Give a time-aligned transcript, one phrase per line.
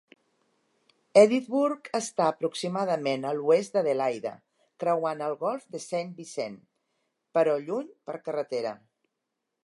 [1.23, 4.31] Edithburgh està aproximadament a l'oest d'Adelaida
[4.83, 6.55] creuant el Golf de St Vincent,
[7.39, 8.73] però lluny per carretera.